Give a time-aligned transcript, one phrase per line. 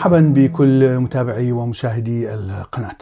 [0.00, 2.98] مرحبا بكل متابعي ومشاهدي القناة.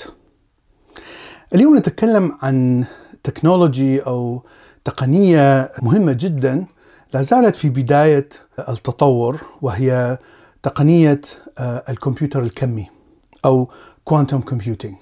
[1.54, 2.84] اليوم نتكلم عن
[3.25, 4.42] technology أو
[4.84, 6.66] تقنية مهمة جدا
[7.14, 8.29] لا زالت في بداية
[8.68, 10.18] التطور وهي
[10.62, 11.20] تقنية
[11.89, 12.86] الكمبيوتر الكمي
[13.44, 13.70] أو
[14.04, 14.94] quantum computing.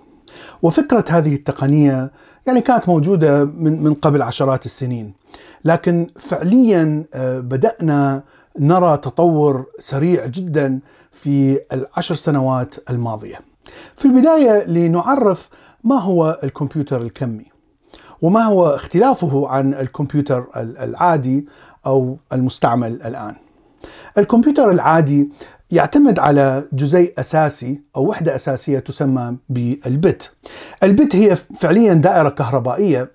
[0.62, 2.10] وفكرة هذه التقنية
[2.46, 5.14] يعني كانت موجودة من من قبل عشرات السنين،
[5.64, 7.04] لكن فعليا
[7.40, 8.22] بدأنا
[8.58, 10.80] نرى تطور سريع جدا
[11.12, 13.40] في العشر سنوات الماضية.
[13.96, 15.48] في البداية لنعرف
[15.84, 17.44] ما هو الكمبيوتر الكمي
[18.22, 21.46] وما هو اختلافه عن الكمبيوتر العادي
[21.86, 23.34] أو المستعمل الآن.
[24.18, 25.30] الكمبيوتر العادي
[25.70, 30.30] يعتمد على جزيء أساسي أو وحدة أساسية تسمى بالبت.
[30.82, 33.10] البت هي فعليا دائرة كهربائية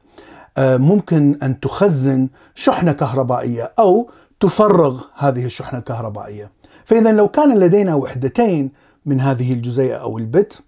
[0.60, 4.10] ممكن أن تخزن شحنة كهربائية أو
[4.42, 6.52] تفرغ هذه الشحنة الكهربائية.
[6.86, 8.72] فاذا لو كان لدينا وحدتين
[9.06, 10.62] من هذه الجزيئة أو البت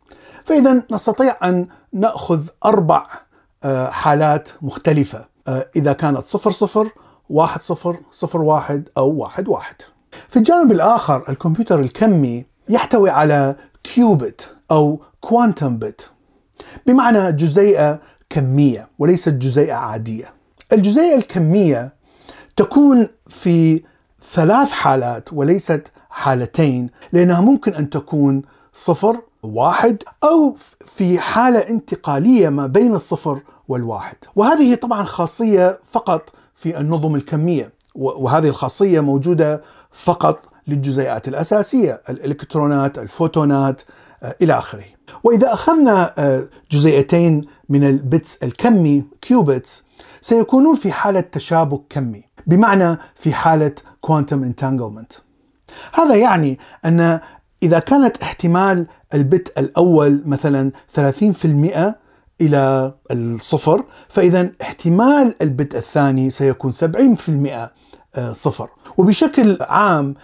[0.45, 3.07] فاذا نستطيع أن نأخذ أربع
[3.89, 5.25] حالات مختلفة
[5.75, 6.89] إذا كانت صفر صفر
[7.29, 9.75] واحد صفر صفر واحد أو واحد واحد.
[10.29, 16.09] في الجانب الآخر الكمبيوتر الكمي يحتوي على كيوبت أو كوانتم بت
[16.87, 20.33] بمعنى جزيئة كمية وليست جزيئة عادية.
[20.73, 21.93] الجزيئة الكمية
[22.55, 23.83] تكون في
[24.31, 28.41] ثلاث حالات وليست حالتين لأنها ممكن أن تكون
[28.73, 34.17] صفر واحد أو في حالة انتقالية ما بين الصفر والواحد.
[34.35, 43.81] وهذه طبعا خاصية فقط في النظم الكمية وهذه الخاصية موجودة فقط للجزيئات الأساسية الإلكترونات الفوتونات
[44.41, 44.83] إلى آخره.
[45.23, 46.13] وإذا أخذنا
[46.71, 49.83] جزيئتين من ال bits الكمي qubits
[50.21, 52.23] سيكونون في حالة تشابك كمي.
[52.47, 53.71] بمعنى في حالة
[54.01, 55.13] quantum entanglement
[55.93, 57.19] هذا يعني أن
[57.63, 60.99] إذا كانت احتمال ال bit الأول مثلا 30%
[62.41, 66.75] إلى الصفر فإذا احتمال ال bit الثاني سيكون 70%
[68.31, 68.69] صفر.
[68.97, 70.15] وبشكل عام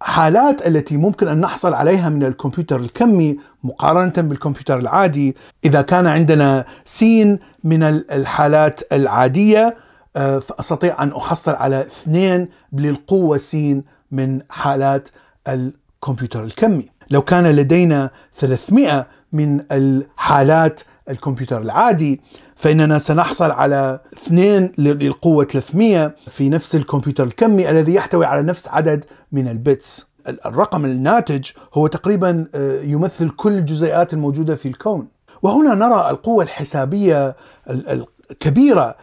[0.00, 6.64] حالات التي ممكن أن نحصل عليها من الكمبيوتر الكمي مقارنة بالكمبيوتر العادي إذا كان عندنا
[6.84, 9.76] سين من الحالات العادية
[10.18, 15.08] فأستطيع أن أحصل على اثنين للقوه سين من حالات
[15.48, 16.88] الكمبيوتر الكمي.
[17.10, 20.80] لو كان لدينا 300 من الحالات
[21.10, 22.20] الكمبيوتر العادي
[22.56, 29.04] فإننا سنحصل على اثنين للقوة 300 في نفس الكمبيوتر الكمي الذي يحتوي على نفس عدد
[29.32, 30.06] من البتس.
[30.46, 32.46] الرقم الناتج هو تقريبا
[32.84, 35.08] يمثل كل الجزيئات الموجودة في الكون.
[35.42, 37.36] وهنا نرى القوة الحسابية
[38.30, 38.96] الكبيرة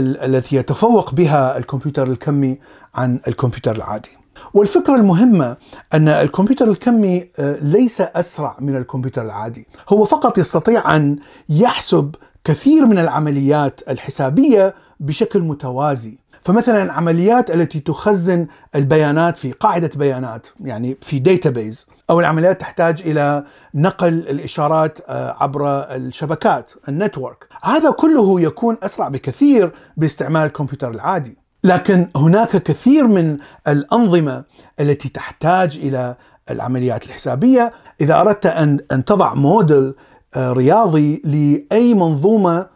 [0.00, 2.58] التي يتفوق بها الكمبيوتر الكمي
[2.94, 4.10] عن الكمبيوتر العادي.
[4.54, 5.56] والفكرة المهمة
[5.94, 7.30] أن الكمبيوتر الكمي
[7.62, 9.66] ليس أسرع من الكمبيوتر العادي.
[9.88, 16.18] هو فقط يستطيع أن يحسب كثير من العمليات الحسابية بشكل متوازي.
[16.50, 23.44] فمثلا عمليات التي تخزن البيانات في قاعدة بيانات يعني في database أو العمليات تحتاج إلى
[23.74, 25.66] نقل الإشارات عبر
[25.96, 27.48] الشبكات ال network.
[27.62, 31.38] هذا كله يكون أسرع بكثير باستعمال الكمبيوتر العادي.
[31.64, 34.44] لكن هناك كثير من الأنظمة
[34.80, 36.16] التي تحتاج إلى
[36.50, 37.72] العمليات الحسابية.
[38.00, 39.94] إذا أردت أن أن تضع موديل
[40.36, 42.66] رياضي لأي منظومة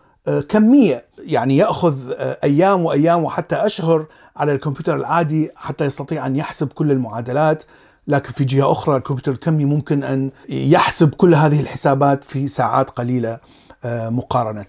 [0.49, 2.13] كمية يعني يأخذ
[2.45, 7.63] أيام وأيام وحتى أشهر على الكمبيوتر العادي حتى يستطيع أن يحسب كل المعادلات
[8.09, 13.39] لكن في جهة أخرى الكمبيوتر الكمي ممكن أن يحسب كل هذه الحسابات في ساعات قليلة
[13.85, 14.67] مقارنة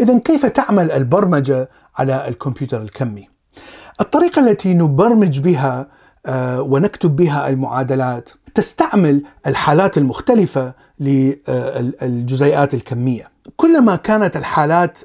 [0.00, 3.28] إذا كيف تعمل البرمجة على الكمبيوتر الكمي؟
[4.00, 5.88] الطريقة التي نبرمج بها
[6.58, 8.30] ونكتب بها المعادلات.
[8.54, 13.32] تستعمل الحالات المختلفة للجزيئات الكمية.
[13.56, 14.98] كلما كانت الحالات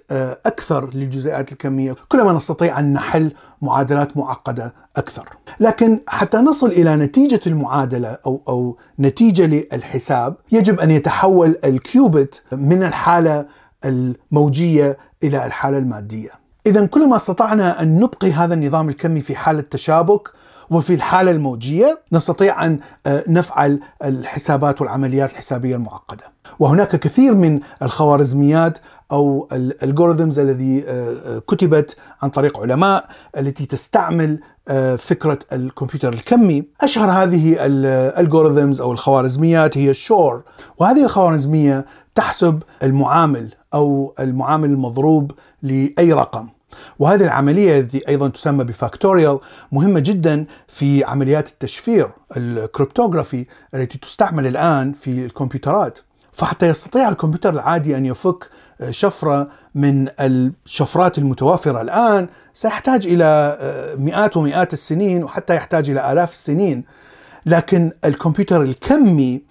[0.46, 3.32] أكثر للجزيئات الكمية كلما نستطيع أن نحل
[3.62, 5.30] معادلات معقدة أكثر.
[5.60, 12.84] لكن حتى نصل إلى نتيجة المعادلة أو, أو نتيجة للحساب يجب أن يتحول الكيوبت من
[12.84, 13.46] الحالة
[13.86, 16.32] الموجية إلى الحالة المادية.
[16.68, 20.32] إذا كلما استطعنا أن نبقي هذا النظام الكمي في حالة تشابك
[20.70, 26.24] وفي الحالة الموجية نستطيع أن نفعل الحسابات والعمليات الحسابية المعقدة.
[26.60, 28.78] وهناك كثير من الخوارزميات
[29.12, 30.86] أو ال algorithms الذي
[31.48, 34.40] كتبت عن طريق علماء التي تستعمل
[34.98, 36.64] فكرة الكمبيوتر الكمي.
[36.82, 40.44] أشهر هذه ال algorithms أو الخوارزميات هي ال Shor
[40.78, 41.86] وهذه الخوارزمية
[42.16, 45.32] تحسب المعامل أو المعامل المضروب
[45.62, 46.48] لأي رقم.
[47.00, 49.40] وهذه العملية التي أيضا تسمى ب factorial
[49.72, 56.00] مهمة جدا في عمليات التشفير ال cryptography التي تستعمل الآن في الكمبيوترات.
[56.34, 58.50] فحتى يستطيع الكمبيوتر العادي أن يفك
[58.90, 63.58] شفرة من الشفرات المتوافرة الآن سيحتاج إلى
[64.00, 66.84] مئات ومئات السنين وحتى يحتاج إلى آلاف السنين.
[67.46, 69.42] لكن الكمبيوتر الكمي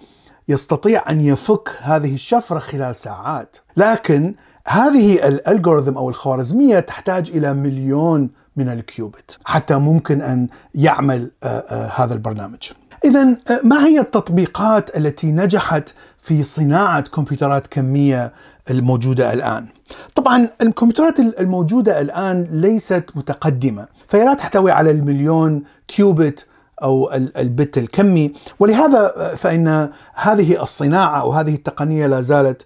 [0.48, 4.34] يستطيع أن يفك هذه الشفرة خلال ساعات، لكن
[4.66, 11.46] هذه ال algorithm أو الخوارزمية تحتاج إلى مليون من الكيوبت حتى ممكن أن يعمل آه،
[11.46, 12.70] آه، هذا البرنامج.
[13.04, 18.32] اذا آه، ما هي التطبيقات التي نجحت في صناعة كمبيوترات كمية
[18.70, 19.66] الموجودة الآن؟
[20.14, 26.46] طبعا الكمبيوترات الموجودة الآن ليست متقدمة، فهي لا تحتوي على المليون كيوبت
[26.82, 32.62] أو البت الكمي ولهذا فإن هذه الصناعة أو هذه التقنية لا زالت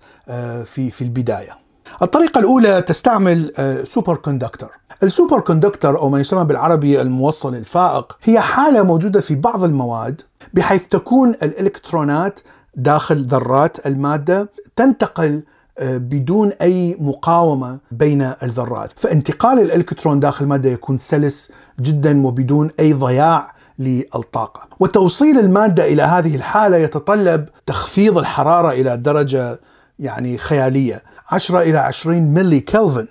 [0.64, 1.60] في في البداية.
[2.02, 3.52] الطريقة الأولى تستعمل
[3.84, 4.70] superconductor.
[5.02, 10.20] ال superconductor أو ما يسمى بالعربي الموصل الفائق هي حالة موجودة في بعض المواد
[10.54, 12.40] بحيث تكون الإلكترونات
[12.76, 15.42] داخل ذرات المادة تنتقل
[15.78, 22.92] آه، بدون أي مقاومة بين الذرات، فانتقال الإلكترون داخل المادة يكون سلس جدا وبدون أي
[22.92, 29.60] ضياع للطاقة وتوصيل المادة إلى هذه الحالة يتطلب تخفيض الحرارة إلى درجة
[30.00, 31.02] يعني خيالية.
[31.30, 33.06] 10 إلى 20 ملي كلفن.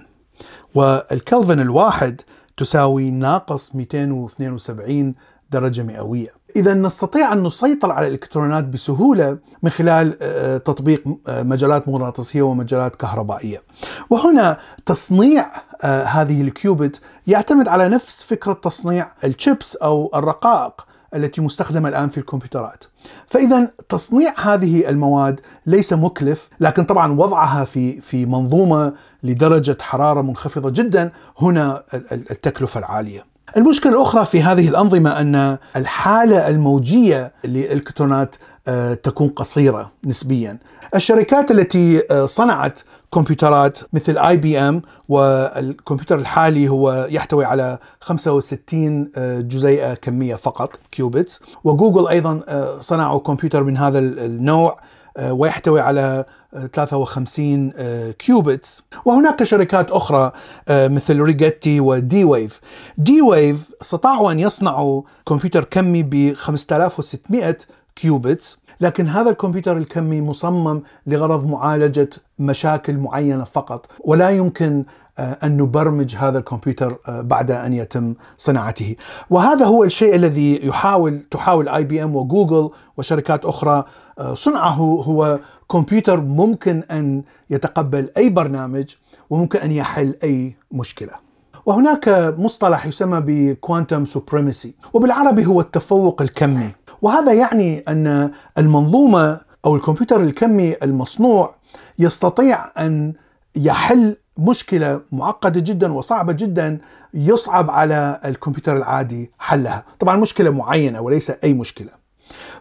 [0.75, 2.21] والكلفن الواحد
[2.57, 5.15] تساوي ناقص 272
[5.51, 6.39] درجة مئوية.
[6.56, 12.95] إذا نستطيع أن نسيطر على الإلكترونات بسهولة من خلال آه، تطبيق آه، مجالات مغناطيسية ومجالات
[12.95, 13.63] كهربائية.
[14.09, 15.51] وهنا تصنيع
[15.81, 20.88] آه، هذه الكيوبت يعتمد على نفس فكرة تصنيع الشيبس أو الرقائق.
[21.16, 22.84] التي مستخدمة الآن في الكمبيوترات.
[23.28, 30.70] فإذا تصنيع هذه المواد ليس مكلف لكن طبعا وضعها في في منظومة لدرجة حرارة منخفضة
[30.70, 33.26] جدا هنا التكلفة العالية.
[33.57, 38.36] المشكلة الأخرى في هذه الأنظمة أن الحالة الموجية للإلكترونات
[38.68, 40.57] آه، تكون قصيرة نسبيا.
[40.96, 42.80] الشركات التي آه، صنعت
[43.13, 51.70] كمبيوترات مثل IBM والكمبيوتر الحالي هو يحتوي على 65 آه، جزيئة كمية فقط qubits و
[51.70, 52.42] Google أيضا
[52.80, 54.80] صنعوا كمبيوتر من هذا النوع.
[55.27, 56.25] ويحتوي على
[56.74, 60.31] 53 آه، qubits وهناك شركات أخرى
[60.68, 62.62] آه، مثل Rigetti و D-Wave
[62.98, 67.57] D-Wave استطاعوا أن يصنعوا كمبيوتر كمي ب 5600
[67.96, 72.10] qubits لكن هذا الكمبيوتر الكمي مصمم لغرض معالجة
[72.40, 73.92] مشاكل معينة فقط.
[74.00, 74.84] ولا يمكن
[75.20, 78.96] آه، أن نبرمج هذا الكمبيوتر آه، بعد أن يتم صناعته.
[79.30, 83.84] وهذا هو الشيء الذي يحاول تحاول IBM و Google وشركات أخرى
[84.20, 85.40] آه، صنعه هو
[85.72, 88.96] كمبيوتر ممكن أن يتقبل أي برنامج
[89.30, 91.30] وممكن أن يحل أي مشكلة.
[91.66, 96.70] وهناك مصطلح يسمى ب quantum supremacy وبالعربي هو التفوق الكمي.
[97.01, 101.56] وهذا يعني أن المنظومة أو الكمبيوتر الكمي المصنوع
[102.00, 103.13] يستطيع أن
[103.56, 106.78] يحل مشكلة معقدة جدا وصعبة جدا
[107.13, 111.89] يصعب على الكمبيوتر العادي حلها، طبعا مشكلة معينة وليس أي مشكلة.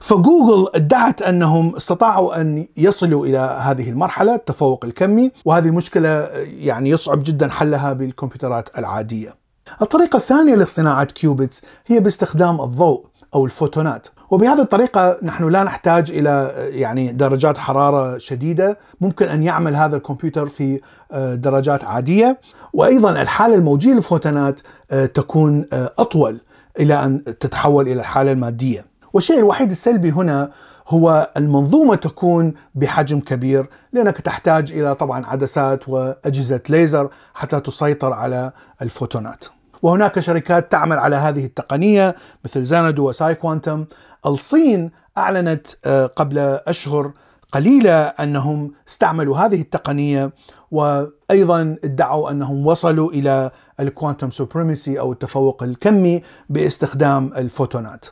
[0.01, 6.09] فجوجل ادعت أنهم استطاعوا أن يصلوا إلى هذه المرحلة التفوق الكمي وهذه المشكلة
[6.45, 9.35] يعني يصعب جدا حلها بالكمبيوترات العادية.
[9.83, 16.53] الطريقة الثانية لصناعه qubits هي باستخدام الضوء أو الفوتونات وبهذه الطريقة نحن لا نحتاج إلى
[16.73, 18.79] يعني درجات حرارة شديدة.
[19.01, 20.81] ممكن أن يعمل هذا الكمبيوتر في
[21.13, 22.41] آه، درجات عادية.
[22.73, 26.41] وأيضا الحالة الموجية للفوتونات آه، تكون آه، أطول
[26.81, 28.85] إلى أن تتحول إلى الحالة المادية.
[29.13, 30.51] والشيء الوحيد السلبي هنا
[30.89, 38.53] هو المنظومة تكون بحجم كبير لأنك تحتاج إلى طبعا عدسات وأجهزة ليزر حتى تسيطر على
[38.83, 39.45] الفوتونات.
[39.83, 43.85] وهناك شركات تعمل على هذه التقنية مثل زانادو وساي كوانتم
[44.27, 47.13] الصين أعلنت آه، قبل أشهر
[47.53, 50.33] قليلة أنهم استعملوا هذه التقنية
[50.71, 58.07] وأيضا ادعوا أنهم وصلوا إلى ال quantum supremacy أو التفوق الكمي باستخدام الفوتونات.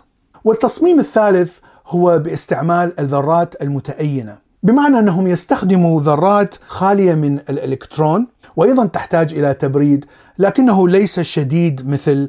[0.45, 9.35] والتصميم الثالث هو باستعمال الذرات المتأينة بمعنى أنهم يستخدموا ذرات خالية من الإلكترون وأيضا تحتاج
[9.35, 10.05] إلى تبريد
[10.39, 12.29] لكنه ليس شديد مثل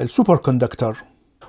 [0.00, 0.96] ال superconductor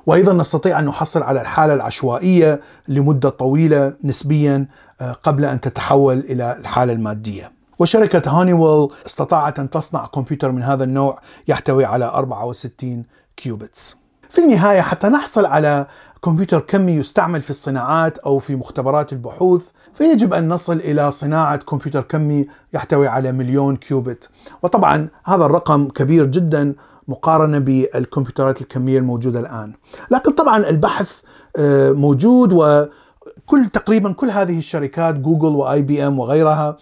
[0.05, 4.67] وأيضا نستطيع أن نحصل على الحالة العشوائية لمدة طويلة نسبيا
[5.01, 7.51] آه، قبل أن تتحول إلى الحالة المادية.
[7.79, 13.03] وشركة هانيويل استطاعت أن تصنع كمبيوتر من هذا النوع يحتوي على 64
[13.37, 13.97] qubits.
[14.29, 15.87] في النهاية حتى نحصل على
[16.23, 22.01] كمبيوتر كمي يستعمل في الصناعات أو في مختبرات البحوث فيجب أن نصل إلى صناعة كمبيوتر
[22.01, 24.29] كمي يحتوي على مليون qubit
[24.63, 26.75] وطبعا هذا الرقم كبير جدا
[27.07, 29.73] مقارنة بالكمبيوترات الكمية الموجودة الآن.
[30.11, 31.19] لكن طبعا البحث
[31.57, 36.77] آه، موجود وكل تقريبا كل هذه الشركات جوجل و IBM وغيرها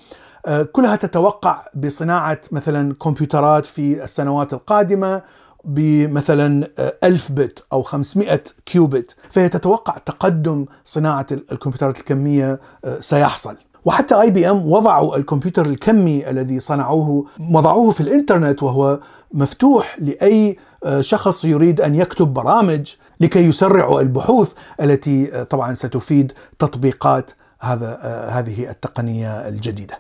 [0.46, 5.22] آه، كلها تتوقع بصناعة مثلا كمبيوترات في السنوات القادمة.
[5.66, 6.70] بمثلا
[7.04, 13.56] 1000 bit أو 500 qubit فهي تتوقع تقدم صناعة الكمبيوترات الكمية آه، سيحصل
[13.86, 19.00] وحتى IBM وضعوا الكمبيوتر الكمي الذي صنعوه وضعوه في الإنترنت وهو
[19.34, 26.34] مفتوح لأي آه، شخص يريد أن يكتب برامج لكي يسرعوا البحوث التي آه، طبعا ستفيد
[26.60, 28.00] تطبيقات هذا
[28.32, 30.00] هذه التقنية الجديدة.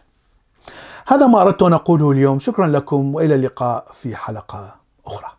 [1.08, 5.35] هذا ما أردت أن أقوله اليوم، شكرا لكم وإلى اللقاء في حلقة أخرى.